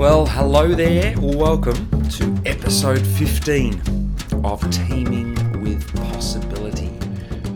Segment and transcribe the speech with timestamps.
[0.00, 1.14] Well, hello there.
[1.18, 6.90] Welcome to episode 15 of Teaming with Possibility.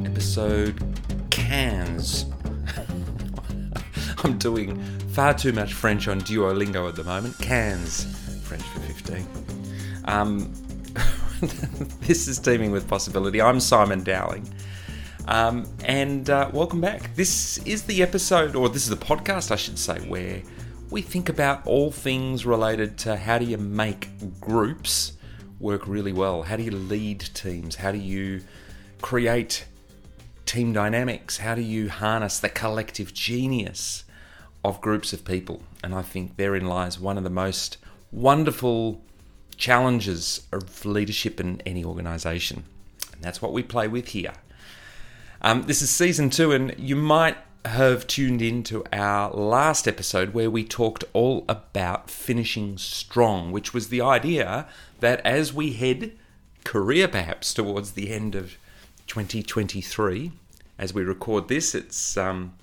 [0.05, 0.79] Episode
[1.31, 2.27] quinze.
[4.25, 4.79] I'm doing
[5.09, 7.35] far too much French on Duolingo at the moment.
[7.39, 8.05] Quinze.
[8.43, 9.27] French for 15.
[10.05, 10.53] Um,
[12.01, 13.41] this is Teaming with Possibility.
[13.41, 14.47] I'm Simon Dowling.
[15.29, 17.15] Um, and uh, welcome back.
[17.15, 20.43] This is the episode, or this is the podcast, I should say, where
[20.95, 24.07] we think about all things related to how do you make
[24.41, 25.15] groups
[25.59, 26.45] work really well?
[26.45, 27.75] How do you lead teams?
[27.75, 28.43] How do you
[29.03, 29.65] create
[30.47, 31.39] team dynamics?
[31.39, 34.05] How do you harness the collective genius
[34.65, 35.65] of groups of people?
[35.83, 37.77] And I think therein lies one of the most
[38.13, 39.03] wonderful
[39.57, 42.63] challenges of leadership in any organization.
[43.13, 44.35] And that's what we play with here.
[45.43, 50.35] Um, this is season two, and you might have tuned in to our last episode
[50.35, 54.67] where we talked all about finishing strong, which was the idea
[55.01, 56.13] that as we head
[56.65, 58.57] career perhaps towards the end of
[59.07, 60.33] 2023,
[60.79, 62.55] as we record this, it's um,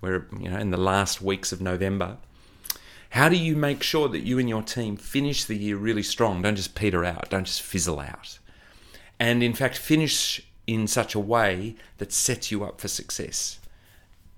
[0.00, 2.16] we're you know in the last weeks of November.
[3.10, 6.42] How do you make sure that you and your team finish the year really strong?
[6.42, 8.38] Don't just peter out, don't just fizzle out.
[9.18, 13.58] And in fact, finish in such a way that sets you up for success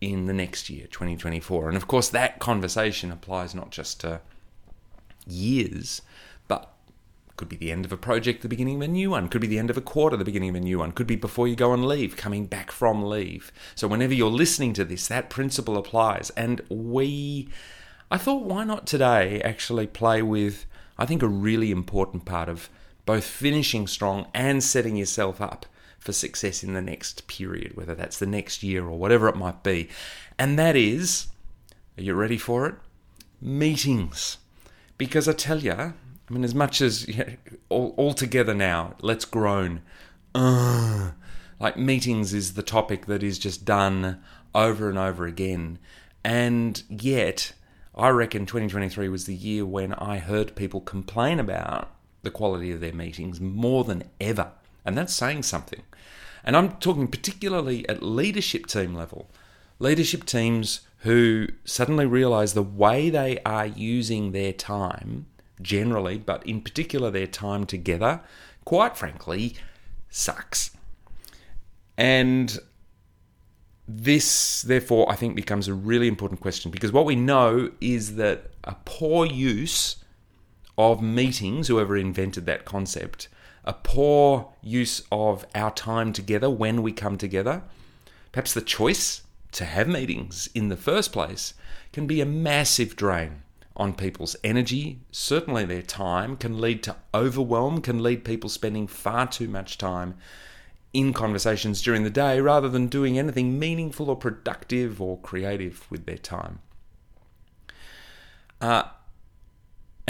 [0.01, 1.69] in the next year, 2024.
[1.69, 4.21] And of course, that conversation applies not just to
[5.27, 6.03] years,
[6.49, 6.73] but
[7.37, 9.47] could be the end of a project, the beginning of a new one, could be
[9.47, 11.57] the end of a quarter, the beginning of a new one, could be before you
[11.57, 13.53] go on leave, coming back from leave.
[13.75, 16.31] So, whenever you're listening to this, that principle applies.
[16.31, 17.49] And we,
[18.11, 20.67] I thought, why not today actually play with,
[20.99, 22.69] I think, a really important part of
[23.07, 25.67] both finishing strong and setting yourself up
[26.01, 29.63] for success in the next period, whether that's the next year or whatever it might
[29.63, 29.89] be.
[30.39, 31.29] And that is,
[31.97, 32.75] are you ready for it?
[33.41, 34.39] Meetings.
[34.99, 35.93] Because I tell you, I
[36.31, 37.37] mean, as much as you know,
[37.69, 39.83] all, all together now, let's groan.
[40.35, 41.13] Uh,
[41.59, 44.23] like meetings is the topic that is just done
[44.55, 45.79] over and over again.
[46.25, 47.53] And yet,
[47.95, 51.91] I reckon 2023 was the year when I heard people complain about
[52.23, 54.53] the quality of their meetings more than ever.
[54.85, 55.83] And that's saying something.
[56.45, 59.31] And I'm talking particularly at leadership team level.
[59.79, 65.27] Leadership teams who suddenly realize the way they are using their time,
[65.63, 68.21] generally, but in particular their time together,
[68.65, 69.57] quite frankly,
[70.11, 70.71] sucks.
[71.97, 72.59] And
[73.89, 78.51] this, therefore, I think becomes a really important question because what we know is that
[78.65, 79.97] a poor use
[80.77, 83.29] of meetings, whoever invented that concept,
[83.65, 87.63] a poor use of our time together when we come together,
[88.33, 89.23] perhaps the choice
[89.53, 91.55] to have meetings in the first place
[91.93, 93.43] can be a massive drain
[93.77, 99.27] on people's energy, certainly their time, can lead to overwhelm, can lead people spending far
[99.27, 100.15] too much time
[100.93, 106.05] in conversations during the day rather than doing anything meaningful or productive or creative with
[106.05, 106.59] their time.
[108.61, 108.83] Uh,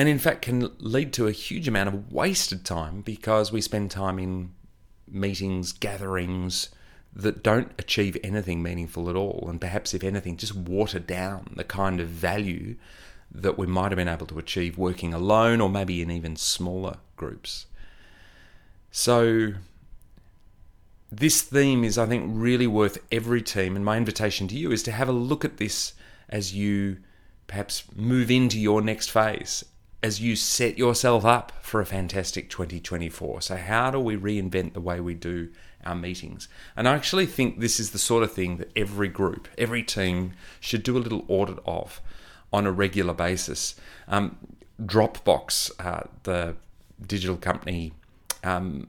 [0.00, 3.91] and in fact can lead to a huge amount of wasted time because we spend
[3.91, 4.50] time in
[5.06, 6.71] meetings, gatherings
[7.12, 11.65] that don't achieve anything meaningful at all, and perhaps, if anything, just water down the
[11.65, 12.77] kind of value
[13.31, 16.97] that we might have been able to achieve working alone or maybe in even smaller
[17.19, 17.67] groups.
[18.91, 19.53] So,
[21.12, 24.82] this theme is, I think, really worth every team, and my invitation to you is
[24.84, 25.93] to have a look at this
[26.31, 26.97] as you
[27.47, 29.62] perhaps move into your next phase
[30.03, 33.43] as you set yourself up for a fantastic 2024.
[33.43, 35.50] So, how do we reinvent the way we do
[35.84, 36.49] our meetings?
[36.77, 40.33] And I actually think this is the sort of thing that every group, every team
[40.59, 42.00] should do a little audit of
[42.53, 43.75] on a regular basis.
[44.09, 44.38] Um,
[44.83, 46.56] Dropbox, uh, the
[47.06, 47.93] digital company,
[48.43, 48.88] um,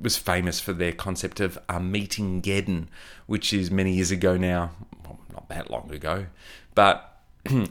[0.00, 2.86] was famous for their concept of a Meetingeddon,
[3.26, 4.70] which is many years ago now,
[5.04, 6.26] well, not that long ago,
[6.74, 7.13] but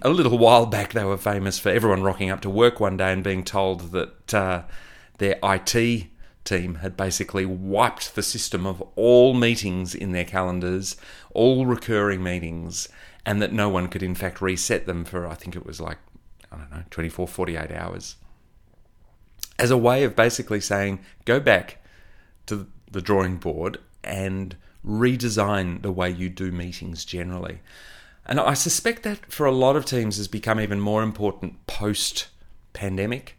[0.01, 3.11] a little while back, they were famous for everyone rocking up to work one day
[3.11, 4.63] and being told that uh,
[5.17, 6.07] their IT
[6.43, 10.97] team had basically wiped the system of all meetings in their calendars,
[11.33, 12.89] all recurring meetings,
[13.25, 15.97] and that no one could, in fact, reset them for, I think it was like,
[16.51, 18.15] I don't know, 24, 48 hours.
[19.57, 21.83] As a way of basically saying, go back
[22.47, 24.55] to the drawing board and
[24.85, 27.59] redesign the way you do meetings generally.
[28.25, 32.27] And I suspect that for a lot of teams has become even more important post
[32.73, 33.37] pandemic,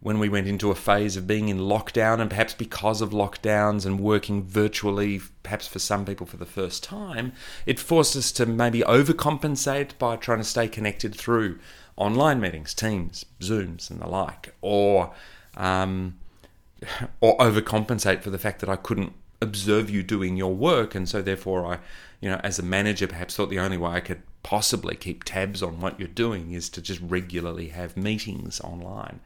[0.00, 3.84] when we went into a phase of being in lockdown, and perhaps because of lockdowns
[3.84, 7.32] and working virtually, perhaps for some people for the first time,
[7.66, 11.58] it forced us to maybe overcompensate by trying to stay connected through
[11.96, 15.12] online meetings, Teams, Zooms, and the like, or
[15.56, 16.16] um,
[17.20, 21.22] or overcompensate for the fact that I couldn't observe you doing your work, and so
[21.22, 21.78] therefore I,
[22.20, 25.62] you know, as a manager, perhaps thought the only way I could possibly keep tabs
[25.62, 29.20] on what you're doing is to just regularly have meetings online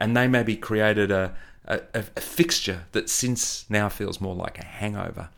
[0.00, 1.34] and they maybe created a,
[1.66, 5.28] a, a fixture that since now feels more like a hangover.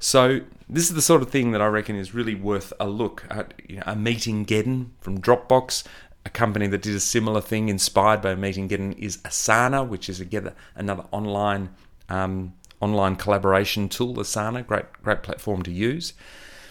[0.00, 3.24] So this is the sort of thing that I reckon is really worth a look
[3.30, 3.52] at.
[3.68, 5.84] You know, a Meetingeddon from Dropbox,
[6.24, 10.52] a company that did a similar thing inspired by Meetingeddon is Asana, which is again
[10.74, 11.70] another online
[12.08, 14.14] um, online collaboration tool.
[14.14, 16.12] Asana, great great platform to use.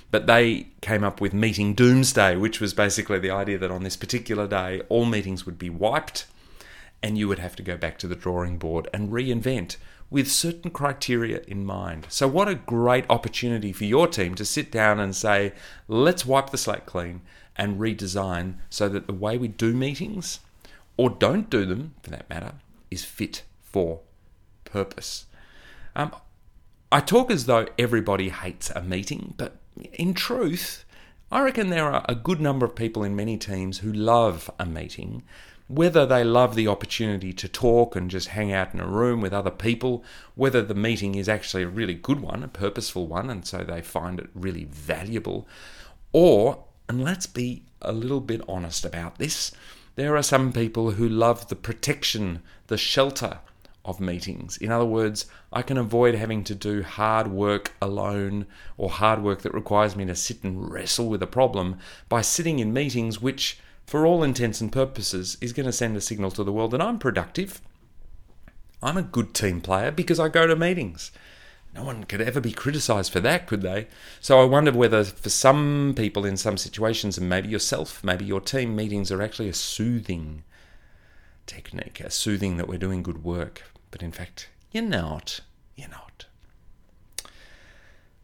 [0.09, 3.97] But they came up with Meeting Doomsday, which was basically the idea that on this
[3.97, 6.25] particular day all meetings would be wiped
[7.03, 9.77] and you would have to go back to the drawing board and reinvent
[10.09, 12.07] with certain criteria in mind.
[12.09, 15.53] So, what a great opportunity for your team to sit down and say,
[15.87, 17.21] let's wipe the slate clean
[17.55, 20.39] and redesign so that the way we do meetings,
[20.95, 22.53] or don't do them for that matter,
[22.89, 23.99] is fit for
[24.63, 25.25] purpose.
[25.97, 26.15] Um,
[26.91, 29.57] I talk as though everybody hates a meeting, but
[29.93, 30.85] in truth,
[31.31, 34.65] I reckon there are a good number of people in many teams who love a
[34.65, 35.23] meeting.
[35.67, 39.33] Whether they love the opportunity to talk and just hang out in a room with
[39.33, 40.03] other people,
[40.35, 43.81] whether the meeting is actually a really good one, a purposeful one, and so they
[43.81, 45.47] find it really valuable,
[46.13, 49.51] or, and let's be a little bit honest about this,
[49.95, 53.39] there are some people who love the protection, the shelter
[53.87, 54.57] of meetings.
[54.57, 58.45] In other words, I can avoid having to do hard work alone
[58.77, 61.79] or hard work that requires me to sit and wrestle with a problem
[62.09, 63.57] by sitting in meetings which
[63.87, 66.81] for all intents and purposes, is going to send a signal to the world that
[66.81, 67.61] I'm productive.
[68.83, 71.11] I'm a good team player because I go to meetings.
[71.73, 73.87] No one could ever be criticized for that, could they?
[74.19, 78.41] So I wonder whether for some people in some situations, and maybe yourself, maybe your
[78.41, 80.43] team, meetings are actually a soothing
[81.45, 83.63] technique, a soothing that we're doing good work.
[83.91, 85.41] But in fact, you're not.
[85.75, 86.25] You're not.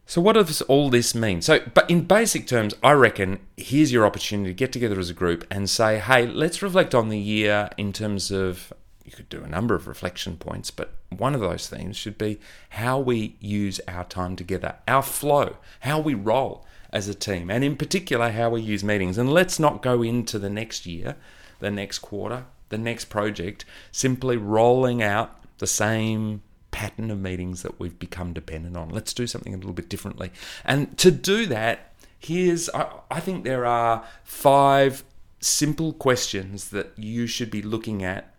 [0.06, 1.40] So, what does all this mean?
[1.40, 5.14] So, but in basic terms, I reckon here's your opportunity to get together as a
[5.14, 8.72] group and say, hey, let's reflect on the year in terms of,
[9.04, 12.38] you could do a number of reflection points, but one of those themes should be
[12.70, 17.64] how we use our time together, our flow, how we roll as a team, and
[17.64, 19.16] in particular, how we use meetings.
[19.16, 21.16] And let's not go into the next year,
[21.60, 27.78] the next quarter, the next project, simply rolling out the same pattern of meetings that
[27.78, 28.88] we've become dependent on.
[28.88, 30.32] Let's do something a little bit differently.
[30.64, 35.04] And to do that, here's I, I think there are five
[35.40, 38.34] simple questions that you should be looking at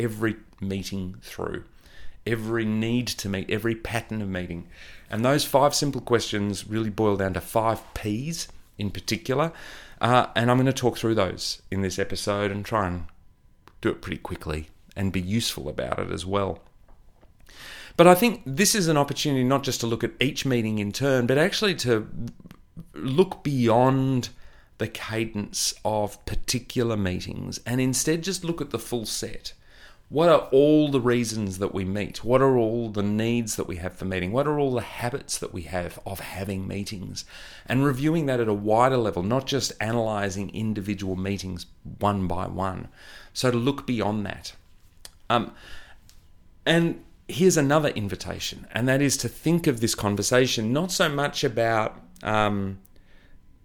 [0.00, 1.62] every meeting through,
[2.26, 4.66] every need to meet, every pattern of meeting.
[5.08, 9.52] And those five simple questions really boil down to five P's in particular.
[10.00, 13.04] Uh, and I'm going to talk through those in this episode and try and
[13.80, 16.60] do it pretty quickly and be useful about it as well.
[17.96, 20.92] But I think this is an opportunity not just to look at each meeting in
[20.92, 22.08] turn, but actually to
[22.94, 24.30] look beyond
[24.78, 29.52] the cadence of particular meetings and instead just look at the full set.
[30.08, 32.22] What are all the reasons that we meet?
[32.22, 34.30] What are all the needs that we have for meeting?
[34.30, 37.24] What are all the habits that we have of having meetings?
[37.64, 41.64] And reviewing that at a wider level, not just analysing individual meetings
[41.98, 42.88] one by one.
[43.32, 44.52] So to look beyond that.
[45.32, 45.54] Um,
[46.66, 51.42] and here's another invitation, and that is to think of this conversation not so much
[51.42, 52.78] about um,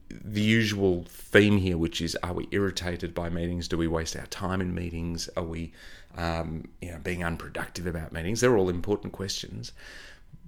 [0.10, 3.68] the usual theme here, which is are we irritated by meetings?
[3.68, 5.30] Do we waste our time in meetings?
[5.36, 5.74] Are we
[6.16, 8.40] um, you know, being unproductive about meetings?
[8.42, 9.74] They're all important questions.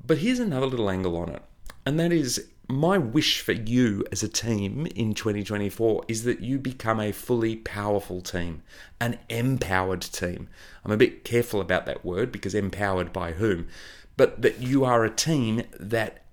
[0.06, 1.44] But here's another little angle on it,
[1.86, 6.60] and that is my wish for you as a team in 2024 is that you
[6.60, 8.62] become a fully powerful team,
[9.02, 10.48] an empowered team.
[10.86, 13.68] I'm a bit careful about that word because empowered by whom,
[14.18, 16.24] but that you are a team that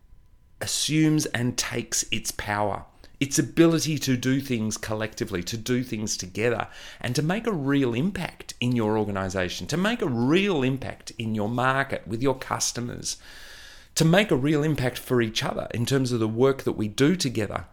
[0.60, 2.84] assumes and takes its power,
[3.18, 6.68] its ability to do things collectively, to do things together,
[7.00, 11.34] and to make a real impact in your organization, to make a real impact in
[11.34, 13.16] your market with your customers
[13.96, 16.86] to make a real impact for each other in terms of the work that we
[16.86, 17.64] do together.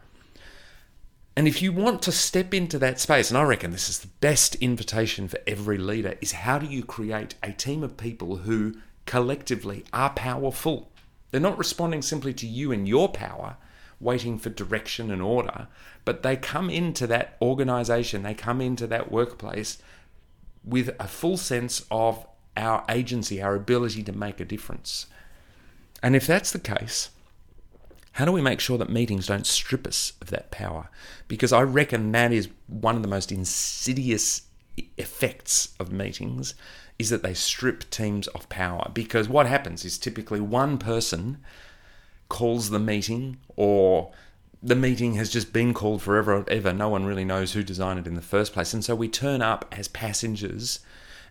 [1.35, 4.07] And if you want to step into that space, and I reckon this is the
[4.21, 8.75] best invitation for every leader, is how do you create a team of people who
[9.05, 10.91] collectively are powerful?
[11.31, 13.57] They're not responding simply to you and your power,
[13.99, 15.67] waiting for direction and order,
[16.05, 19.79] but they come into that organization, they come into that workplace
[20.63, 22.25] with a full sense of
[22.55, 25.07] our agency, our ability to make a difference.
[26.03, 27.09] And if that's the case,
[28.13, 30.89] how do we make sure that meetings don't strip us of that power?
[31.27, 34.43] Because I reckon that is one of the most insidious
[34.97, 36.53] effects of meetings
[36.99, 38.91] is that they strip teams of power.
[38.93, 41.37] Because what happens is typically one person
[42.29, 44.11] calls the meeting or
[44.61, 46.73] the meeting has just been called forever and ever.
[46.73, 48.73] No one really knows who designed it in the first place.
[48.73, 50.79] And so we turn up as passengers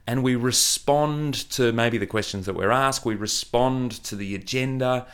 [0.07, 5.07] and we respond to maybe the questions that we're asked, we respond to the agenda,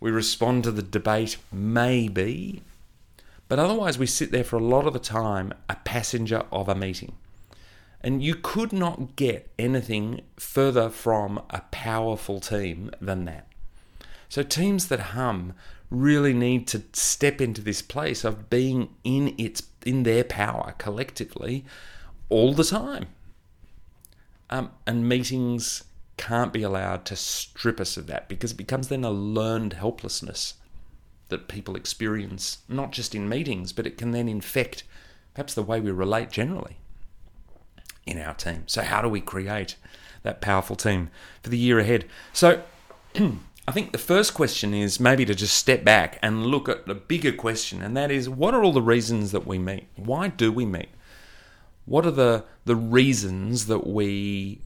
[0.00, 2.62] we respond to the debate, maybe.
[3.48, 6.74] But otherwise, we sit there for a lot of the time, a passenger of a
[6.74, 7.12] meeting.
[8.00, 13.46] And you could not get anything further from a powerful team than that.
[14.28, 15.54] So, teams that hum
[15.90, 21.64] really need to step into this place of being in its in their power collectively
[22.28, 23.06] all the time.
[24.52, 25.82] Um, and meetings
[26.18, 30.56] can't be allowed to strip us of that because it becomes then a learned helplessness
[31.30, 34.84] that people experience, not just in meetings, but it can then infect
[35.32, 36.76] perhaps the way we relate generally
[38.04, 38.64] in our team.
[38.66, 39.76] So, how do we create
[40.22, 41.08] that powerful team
[41.42, 42.04] for the year ahead?
[42.34, 42.62] So,
[43.14, 46.94] I think the first question is maybe to just step back and look at the
[46.94, 49.86] bigger question, and that is what are all the reasons that we meet?
[49.96, 50.90] Why do we meet?
[51.84, 54.60] What are the the reasons that we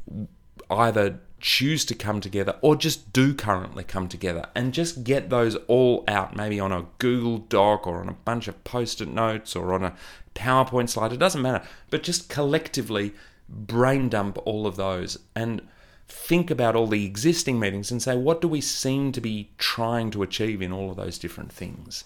[0.71, 5.55] either choose to come together or just do currently come together and just get those
[5.67, 9.75] all out maybe on a Google Doc or on a bunch of post-it notes or
[9.75, 9.95] on a
[10.35, 13.13] PowerPoint slide it doesn't matter but just collectively
[13.49, 15.61] brain dump all of those and
[16.09, 20.11] think about all the existing meetings and say what do we seem to be trying
[20.11, 22.05] to achieve in all of those different things?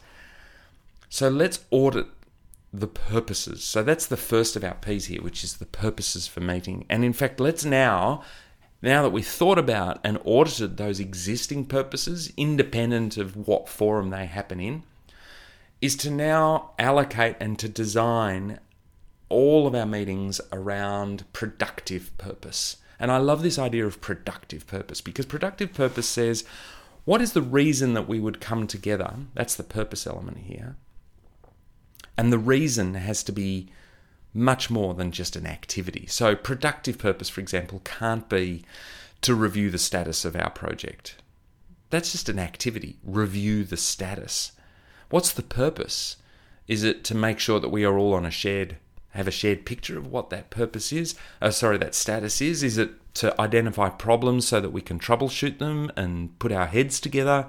[1.08, 2.06] So let's audit
[2.72, 3.64] the purposes.
[3.64, 6.86] So that's the first of our P's here, which is the purposes for meeting.
[6.88, 8.22] And in fact, let's now,
[8.80, 14.26] now that we've thought about and audited those existing purposes, independent of what forum they
[14.26, 14.84] happen in,
[15.80, 18.60] is to now allocate and to design
[19.28, 22.76] all of our meetings around productive purpose.
[22.98, 26.44] And I love this idea of productive purpose because productive purpose says,
[27.04, 29.14] what is the reason that we would come together?
[29.34, 30.76] That's the purpose element here
[32.20, 33.68] and the reason has to be
[34.34, 36.04] much more than just an activity.
[36.06, 38.62] So, productive purpose, for example, can't be
[39.22, 41.16] to review the status of our project.
[41.88, 42.98] That's just an activity.
[43.02, 44.52] Review the status.
[45.08, 46.18] What's the purpose?
[46.68, 48.76] Is it to make sure that we are all on a shared,
[49.12, 51.14] have a shared picture of what that purpose is?
[51.40, 52.62] Uh, sorry, that status is?
[52.62, 57.00] Is it to identify problems so that we can troubleshoot them and put our heads
[57.00, 57.46] together?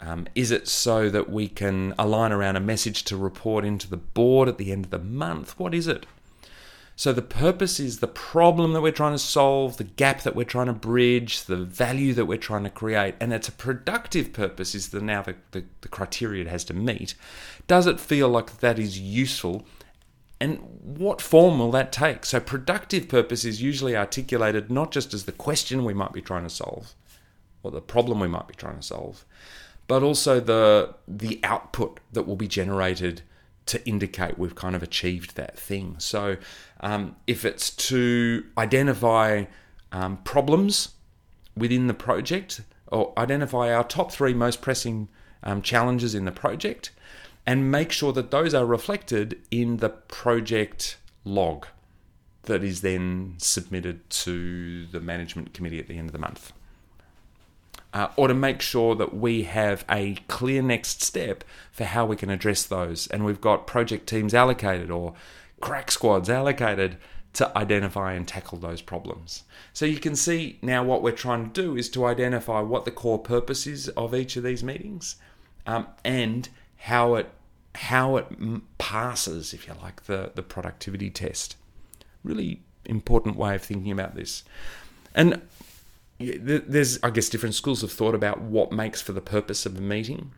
[0.00, 3.96] Um, is it so that we can align around a message to report into the
[3.96, 5.58] board at the end of the month?
[5.58, 6.06] What is it?
[6.96, 10.44] So, the purpose is the problem that we're trying to solve, the gap that we're
[10.44, 14.76] trying to bridge, the value that we're trying to create, and it's a productive purpose,
[14.76, 17.16] is the now the, the, the criteria it has to meet.
[17.66, 19.66] Does it feel like that is useful?
[20.40, 22.24] And what form will that take?
[22.24, 26.44] So, productive purpose is usually articulated not just as the question we might be trying
[26.44, 26.94] to solve
[27.64, 29.24] or the problem we might be trying to solve,
[29.86, 33.22] but also the the output that will be generated
[33.66, 35.96] to indicate we've kind of achieved that thing.
[35.98, 36.36] So,
[36.80, 39.44] um, if it's to identify
[39.92, 40.90] um, problems
[41.56, 45.08] within the project or identify our top three most pressing
[45.42, 46.90] um, challenges in the project
[47.46, 51.66] and make sure that those are reflected in the project log
[52.42, 56.52] that is then submitted to the management committee at the end of the month
[57.94, 62.16] uh, or to make sure that we have a clear next step for how we
[62.16, 63.06] can address those.
[63.06, 65.14] And we've got project teams allocated or
[65.60, 66.96] crack squads allocated
[67.34, 69.44] to identify and tackle those problems.
[69.72, 72.90] So you can see now what we're trying to do is to identify what the
[72.90, 75.16] core purpose is of each of these meetings
[75.66, 77.30] um, and how it
[77.76, 78.28] how it
[78.78, 81.56] passes, if you like, the, the productivity test.
[82.22, 84.44] Really important way of thinking about this.
[85.12, 85.42] And
[86.32, 89.80] there's, I guess, different schools of thought about what makes for the purpose of a
[89.80, 90.32] meeting.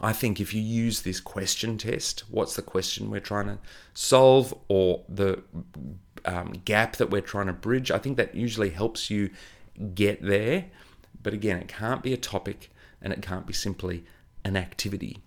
[0.00, 3.58] I think if you use this question test, what's the question we're trying to
[3.92, 5.42] solve or the
[6.24, 9.30] um, gap that we're trying to bridge, I think that usually helps you
[9.94, 10.66] get there.
[11.22, 12.70] But again, it can't be a topic
[13.02, 14.04] and it can't be simply
[14.44, 15.18] an activity.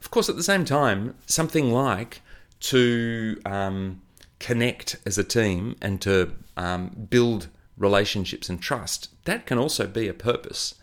[0.00, 2.22] Of course, at the same time, something like
[2.60, 4.02] to um,
[4.38, 7.48] connect as a team and to um, build
[7.80, 10.76] relationships and trust, that can also be a purpose.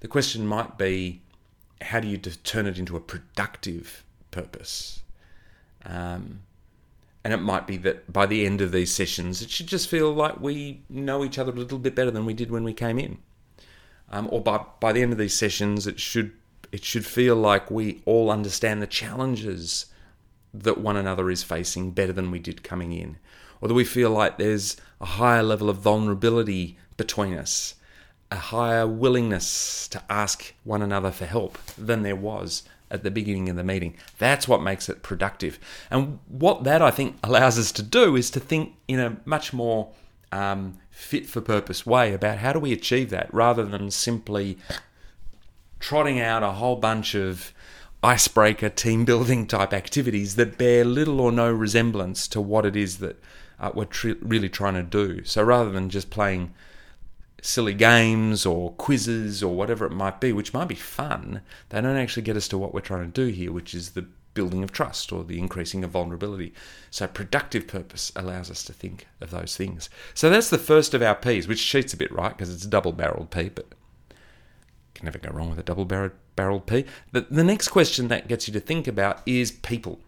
[0.00, 1.20] The question might be
[1.82, 5.02] how do you turn it into a productive purpose?
[5.84, 6.40] Um,
[7.24, 10.12] And it might be that by the end of these sessions, it should just feel
[10.12, 12.98] like we know each other a little bit better than we did when we came
[12.98, 13.18] in.
[14.10, 16.32] Um, or by, by the end of these sessions, it should
[16.72, 19.86] it should feel like we all understand the challenges
[20.54, 23.18] that one another is facing better than we did coming in.
[23.60, 27.74] Or do we feel like there's a higher level of vulnerability between us,
[28.30, 33.48] a higher willingness to ask one another for help than there was at the beginning
[33.48, 33.94] of the meeting.
[34.18, 35.58] That's what makes it productive.
[35.90, 39.52] And what that I think allows us to do is to think in a much
[39.52, 39.90] more
[40.32, 44.58] um, fit for purpose way about how do we achieve that rather than simply
[45.80, 47.52] trotting out a whole bunch of
[48.02, 52.98] icebreaker team building type activities that bear little or no resemblance to what it is
[52.98, 53.20] that
[53.60, 55.24] uh, we're tr- really trying to do.
[55.24, 56.54] So rather than just playing
[57.40, 61.96] silly games or quizzes or whatever it might be, which might be fun, they don't
[61.96, 64.70] actually get us to what we're trying to do here, which is the building of
[64.70, 66.52] trust or the increasing of vulnerability.
[66.90, 69.90] So productive purpose allows us to think of those things.
[70.14, 72.36] So that's the first of our P's, which cheats a bit, right?
[72.36, 73.66] Because it's a double-barreled P, but
[74.94, 76.84] can never go wrong with a double-barreled P.
[77.12, 80.00] The, the next question that gets you to think about is people.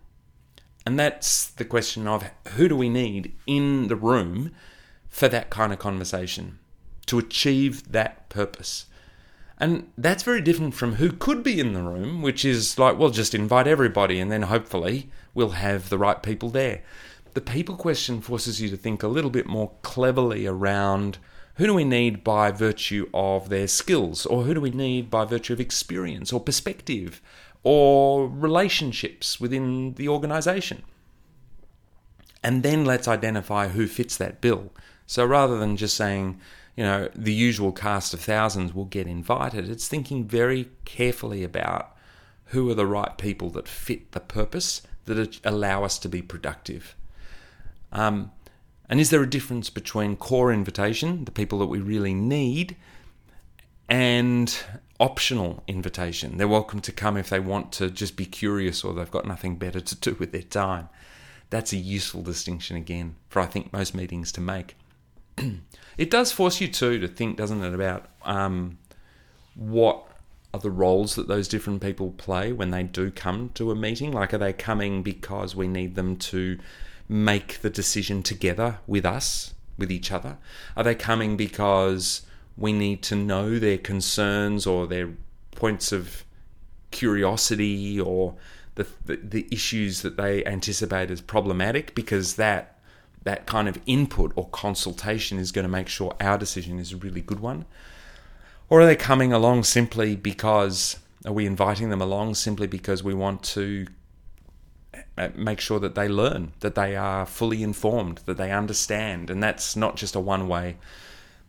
[0.87, 4.53] And that's the question of who do we need in the room
[5.09, 6.59] for that kind of conversation?
[7.11, 8.87] to achieve that purpose.
[9.59, 13.11] And that's very different from who could be in the room, which is like, well,
[13.11, 16.83] just invite everybody and then hopefully we'll have the right people there.
[17.35, 21.19] The people question forces you to think a little bit more cleverly around
[21.55, 25.25] who do we need by virtue of their skills, or who do we need by
[25.25, 27.21] virtue of experience, or perspective,
[27.63, 30.83] or relationships within the organization.
[32.43, 34.73] And then let's identify who fits that bill.
[35.07, 36.41] So rather than just saying,
[36.77, 39.69] you know, the usual cast of thousands will get invited.
[39.69, 41.95] It's thinking very carefully about
[42.47, 46.97] who are the right people that fit the purpose that allow us to be productive.
[47.93, 48.31] Um,
[48.89, 52.77] and is there a difference between core invitation, the people that we really need,
[53.89, 54.57] and
[55.01, 56.37] optional invitation?
[56.37, 59.57] They're welcome to come if they want to just be curious or they've got nothing
[59.57, 60.89] better to do with their time.
[61.49, 64.77] That's a useful distinction again for I think most meetings to make.
[65.99, 68.79] it does force you too to think, doesn't it, about um,
[69.57, 70.07] what
[70.53, 74.13] are the roles that those different people play when they do come to a meeting?
[74.13, 76.59] Like, are they coming because we need them to
[77.09, 80.39] make the decision together with us, with each other?
[80.77, 82.23] Are they coming because
[82.61, 85.11] we need to know their concerns or their
[85.53, 86.25] points of
[86.91, 88.37] curiosity or
[88.77, 91.95] the, the, the issues that they anticipate as problematic?
[91.95, 92.77] Because that
[93.23, 96.97] that kind of input or consultation is going to make sure our decision is a
[96.97, 97.67] really good one?
[98.69, 103.15] Or are they coming along simply because, are we inviting them along simply because we
[103.15, 103.87] want to
[105.19, 109.29] uh, make sure that they learn, that they are fully informed, that they understand?
[109.29, 110.77] And that's not just a one way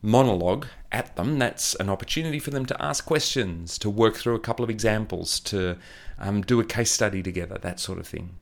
[0.02, 4.40] monologue at them, that's an opportunity for them to ask questions, to work through a
[4.40, 5.78] couple of examples, to
[6.20, 8.38] um, do a case study together, that sort of thing.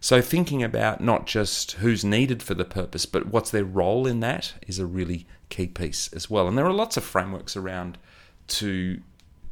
[0.00, 4.20] So, thinking about not just who's needed for the purpose, but what's their role in
[4.20, 6.46] that is a really key piece as well.
[6.46, 7.98] And there are lots of frameworks around
[8.48, 9.00] to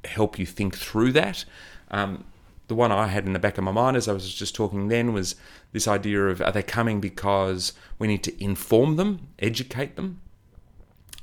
[0.04, 1.44] help you think through that.
[1.90, 2.24] Um,
[2.68, 4.88] the one I had in the back of my mind as I was just talking
[4.88, 5.36] then was
[5.72, 10.20] this idea of are they coming because we need to inform them, educate them?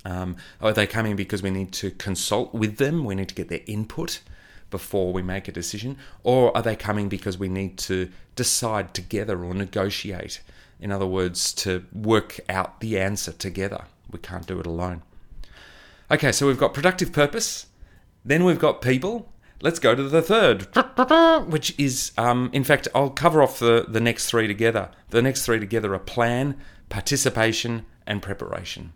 [0.06, 3.06] Um, are they coming because we need to consult with them?
[3.06, 4.20] We need to get their input
[4.74, 5.98] before we make a decision?
[6.24, 10.42] Or are they coming because we need to decide together or negotiate?
[10.80, 13.86] In other words, to work out the answer together.
[14.12, 15.04] We can't do it alone.
[16.10, 17.68] Okay, so we've got productive purpose,
[18.26, 19.32] then we've got people.
[19.62, 20.68] Let's go to the third,
[21.52, 24.90] which is, um, in fact, I'll cover off the, the next three together.
[25.12, 26.58] The next three together are plan,
[26.90, 28.92] participation, and preparation.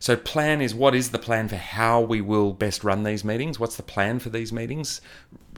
[0.00, 3.58] So, plan is what is the plan for how we will best run these meetings?
[3.58, 5.00] What's the plan for these meetings?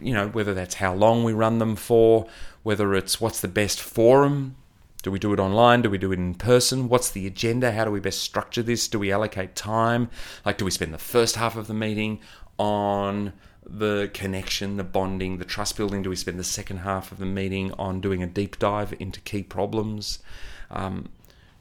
[0.00, 2.26] You know, whether that's how long we run them for,
[2.62, 4.56] whether it's what's the best forum.
[5.02, 5.82] Do we do it online?
[5.82, 6.88] Do we do it in person?
[6.88, 7.72] What's the agenda?
[7.72, 8.86] How do we best structure this?
[8.88, 10.10] Do we allocate time?
[10.44, 12.20] Like, do we spend the first half of the meeting
[12.58, 13.32] on
[13.64, 16.02] the connection, the bonding, the trust building?
[16.02, 19.20] Do we spend the second half of the meeting on doing a deep dive into
[19.20, 20.18] key problems?
[20.70, 21.08] Um,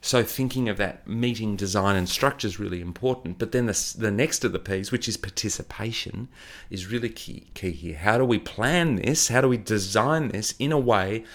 [0.02, 3.38] so thinking of that meeting design and structure is really important.
[3.38, 6.30] But then the, the next of the P's, which is participation,
[6.70, 7.98] is really key, key here.
[7.98, 9.28] How do we plan this?
[9.28, 11.26] How do we design this in a way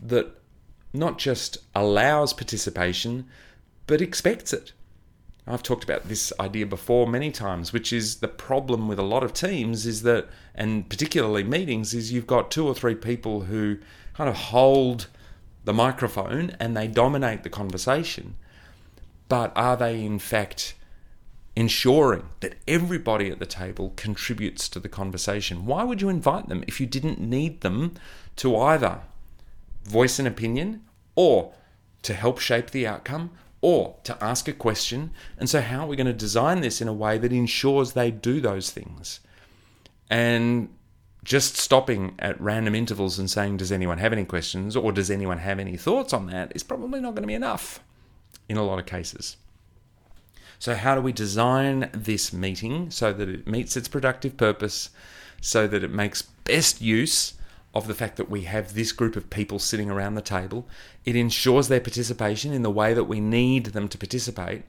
[0.00, 0.38] that
[0.94, 3.26] not just allows participation,
[3.86, 4.72] but expects it?
[5.46, 9.22] I've talked about this idea before many times, which is the problem with a lot
[9.22, 13.78] of teams is that, and particularly meetings, is you've got two or three people who
[14.14, 15.06] kind of hold
[15.66, 18.36] the microphone and they dominate the conversation.
[19.28, 20.74] But are they, in fact,
[21.56, 25.66] ensuring that everybody at the table contributes to the conversation?
[25.66, 27.94] Why would you invite them if you didn't need them
[28.36, 29.00] to either
[29.82, 30.84] voice an opinion
[31.16, 31.52] or
[32.02, 35.10] to help shape the outcome or to ask a question?
[35.36, 38.12] And so, how are we going to design this in a way that ensures they
[38.12, 39.18] do those things?
[40.08, 40.68] And
[41.26, 45.38] just stopping at random intervals and saying, Does anyone have any questions or does anyone
[45.38, 47.80] have any thoughts on that is probably not going to be enough
[48.48, 49.36] in a lot of cases.
[50.60, 54.90] So, how do we design this meeting so that it meets its productive purpose,
[55.40, 57.34] so that it makes best use
[57.74, 60.68] of the fact that we have this group of people sitting around the table?
[61.04, 64.62] It ensures their participation in the way that we need them to participate.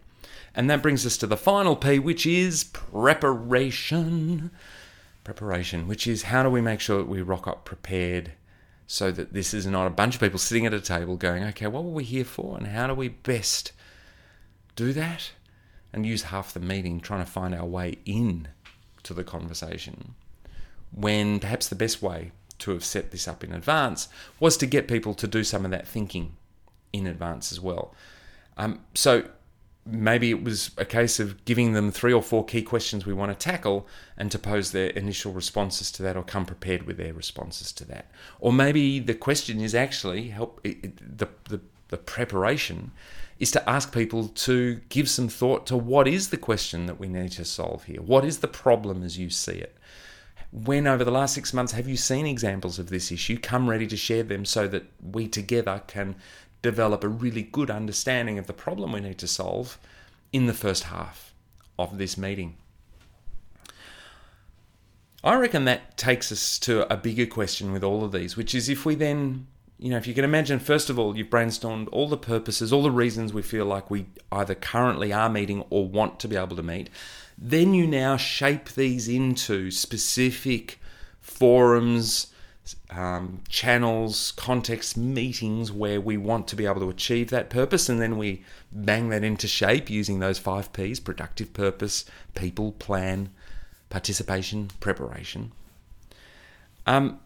[0.56, 4.50] And that brings us to the final P, which is preparation
[5.28, 8.32] preparation, which is how do we make sure that we rock up prepared
[8.88, 11.68] so that this is not a bunch of people sitting at a table going, okay,
[11.68, 12.56] what were we here for?
[12.58, 13.74] And how do we best
[14.78, 15.32] do that?
[15.92, 18.48] And use half the meeting trying to find our way in
[19.04, 20.16] to the conversation
[20.92, 24.08] when perhaps the best way to have set this up in advance
[24.40, 26.38] was to get people to do some of that thinking
[26.94, 27.94] in advance as well.
[28.56, 29.26] Um, so
[29.90, 33.32] maybe it was a case of giving them three or four key questions we want
[33.32, 37.14] to tackle and to pose their initial responses to that or come prepared with their
[37.14, 38.12] responses to that.
[38.40, 42.92] Or maybe the question is actually help the, the, the preparation
[43.40, 47.08] is to ask people to give some thought to what is the question that we
[47.08, 48.02] need to solve here?
[48.02, 49.78] What is the problem as you see it?
[50.52, 53.38] When over the last six months have you seen examples of this issue?
[53.38, 56.16] Come ready to share them so that we together can
[56.62, 59.78] develop a really good understanding of the problem we need to solve
[60.34, 61.34] in the first half
[61.78, 62.58] of this meeting.
[65.24, 68.70] I reckon that takes us to a bigger question with all of these, which is
[68.70, 72.08] if we then, you know, if you can imagine, first of all, you've brainstormed all
[72.08, 76.20] the purposes, all the reasons we feel like we either currently are meeting or want
[76.20, 76.90] to be able to meet,
[77.38, 80.80] then you now shape these into specific
[81.20, 82.28] forums,
[82.90, 88.02] um, channels, contexts, meetings where we want to be able to achieve that purpose, and
[88.02, 93.30] then we bang that into shape using those five P's productive purpose, people, plan,
[93.90, 95.52] participation, preparation.
[96.86, 97.20] Um,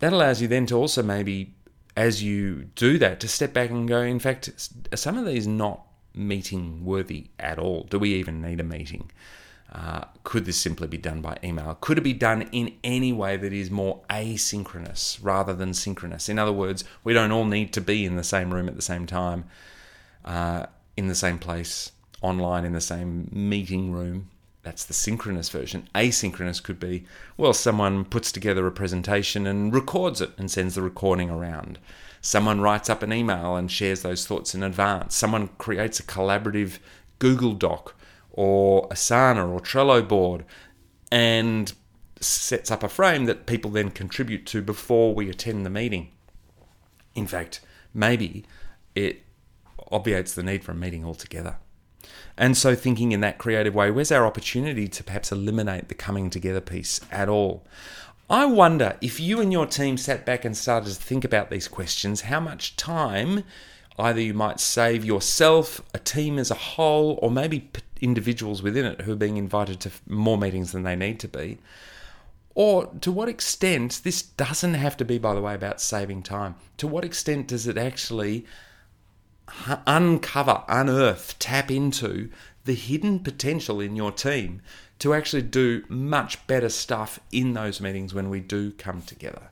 [0.00, 1.54] that allows you then to also maybe,
[1.96, 4.48] as you do that, to step back and go, in fact,
[4.92, 7.84] are some of these not meeting worthy at all?
[7.84, 9.10] Do we even need a meeting?
[9.72, 11.76] Uh, could this simply be done by email?
[11.80, 16.28] Could it be done in any way that is more asynchronous rather than synchronous?
[16.28, 18.82] In other words, we don't all need to be in the same room at the
[18.82, 19.44] same time,
[20.24, 24.28] uh, in the same place, online in the same meeting room.
[24.62, 25.88] That's the synchronous version.
[25.94, 27.04] Asynchronous could be,
[27.36, 31.78] well, someone puts together a presentation and records it and sends the recording around.
[32.20, 35.14] Someone writes up an email and shares those thoughts in advance.
[35.14, 36.78] Someone creates a collaborative
[37.20, 37.94] Google Doc
[38.32, 40.44] or Asana or Trello board
[41.10, 41.72] and
[42.20, 46.10] sets up a frame that people then contribute to before we attend the meeting.
[47.14, 47.60] In fact,
[47.94, 48.44] maybe
[48.94, 49.22] it
[49.90, 51.56] obviates the need for a meeting altogether.
[52.36, 56.30] And so, thinking in that creative way, where's our opportunity to perhaps eliminate the coming
[56.30, 57.66] together piece at all?
[58.30, 61.68] I wonder if you and your team sat back and started to think about these
[61.68, 63.44] questions, how much time
[64.00, 69.02] either you might save yourself, a team as a whole, or maybe individuals within it
[69.02, 71.58] who are being invited to more meetings than they need to be.
[72.54, 76.56] Or to what extent, this doesn't have to be, by the way, about saving time.
[76.78, 78.44] To what extent does it actually
[79.86, 82.30] uncover, unearth, tap into
[82.64, 84.62] the hidden potential in your team
[84.98, 89.50] to actually do much better stuff in those meetings when we do come together?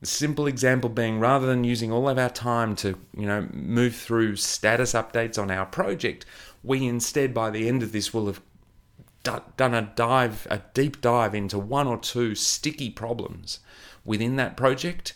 [0.00, 3.96] A simple example being rather than using all of our time to, you know, move
[3.96, 6.24] through status updates on our project,
[6.62, 8.40] we instead by the end of this will have
[9.56, 13.58] done a dive, a deep dive into one or two sticky problems
[14.04, 15.14] within that project,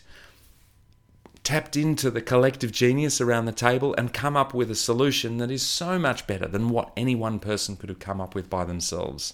[1.43, 5.49] tapped into the collective genius around the table, and come up with a solution that
[5.49, 8.65] is so much better than what any one person could have come up with by
[8.65, 9.33] themselves,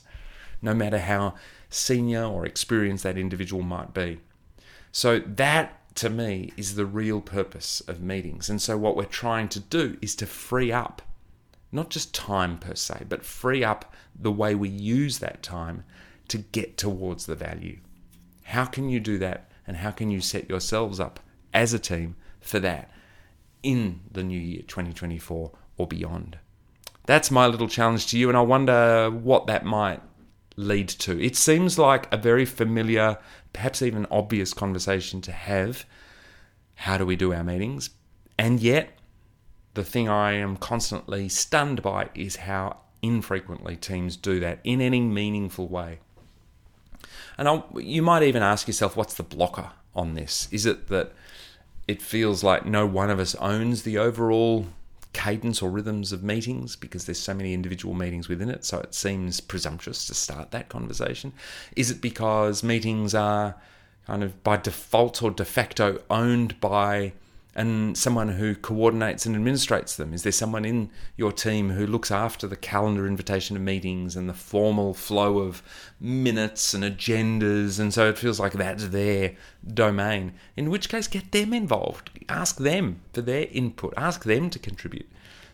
[0.62, 1.34] no matter how
[1.70, 4.20] senior or experienced that individual might be.
[4.92, 8.50] So that to me is the real purpose of meetings.
[8.50, 11.02] And so what we're trying to do is to free up
[11.72, 15.84] not just time per se, but free up the way we use that time
[16.28, 17.80] to get towards the value.
[18.44, 19.52] How can you do that?
[19.68, 21.20] And how can you set yourselves up
[21.54, 22.90] as a team for that
[23.62, 26.40] in the new year 2024 or beyond?
[27.06, 30.02] That's my little challenge to you, and I wonder what that might
[30.60, 31.20] lead to.
[31.24, 33.18] It seems like a very familiar,
[33.54, 35.86] perhaps even obvious conversation to have.
[36.76, 37.90] how do we do our meetings?
[38.38, 38.92] And yet,
[39.74, 45.02] the thing I am constantly stunned by is how infrequently teams do that in any
[45.02, 46.00] meaningful way.
[47.38, 50.48] And I'll, you might even ask yourself, what's the blocker on this?
[50.52, 51.14] Is it that
[51.88, 54.68] it feels like no one of us owns the overall
[55.14, 58.94] cadence or rhythms of meetings because there's so many individual meetings within it, so it
[58.94, 61.34] seems presumptuous to start that conversation?
[61.76, 63.56] Is it because meetings are
[64.06, 67.14] kind of by default or de facto owned by
[67.60, 70.14] and someone who coordinates and administrates them?
[70.14, 74.30] Is there someone in your team who looks after the calendar invitation of meetings and
[74.30, 75.62] the formal flow of
[76.00, 77.78] minutes and agendas?
[77.78, 79.36] And so it feels like that's their
[79.68, 80.36] domain.
[80.56, 82.10] In which case, get them involved.
[82.30, 85.10] Ask them for their input, ask them to contribute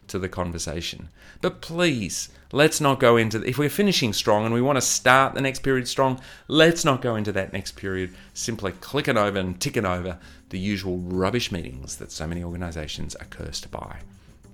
[0.07, 1.09] to the conversation.
[1.41, 5.33] But please, let's not go into if we're finishing strong and we want to start
[5.33, 9.59] the next period strong, let's not go into that next period simply clicking over and
[9.59, 10.17] ticking over
[10.49, 13.99] the usual rubbish meetings that so many organizations are cursed by.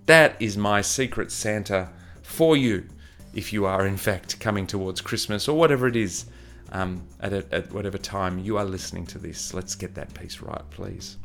[0.06, 1.90] That is my secret Santa
[2.24, 2.86] for you
[3.34, 6.26] if you are in fact coming towards Christmas or whatever it is
[6.72, 9.54] um, at, a, at whatever time you are listening to this.
[9.54, 11.18] Let's get that piece right, please.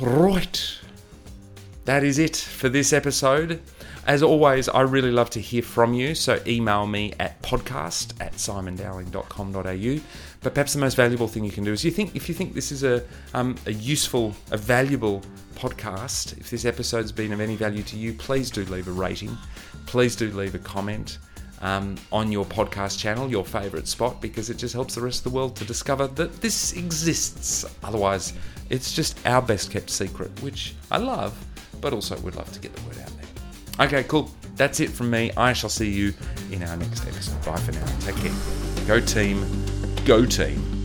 [0.00, 0.78] Right
[1.88, 3.62] that is it for this episode.
[4.06, 8.34] As always, I really love to hear from you, so email me at podcast at
[8.34, 10.04] simondowling.com.au.
[10.42, 12.52] But perhaps the most valuable thing you can do is you think if you think
[12.52, 15.22] this is a, um, a useful, a valuable
[15.54, 19.34] podcast, if this episode's been of any value to you, please do leave a rating.
[19.86, 21.16] Please do leave a comment.
[21.62, 25.32] Um, on your podcast channel, your favourite spot, because it just helps the rest of
[25.32, 27.64] the world to discover that this exists.
[27.82, 28.34] Otherwise,
[28.68, 31.34] it's just our best kept secret, which I love
[31.80, 33.10] but also we'd love to get the word out
[33.76, 33.86] there.
[33.86, 34.30] Okay, cool.
[34.56, 35.30] That's it from me.
[35.36, 36.12] I shall see you
[36.50, 37.44] in our next episode.
[37.44, 37.86] Bye for now.
[38.00, 38.86] Take care.
[38.86, 39.44] Go team.
[40.04, 40.77] Go team.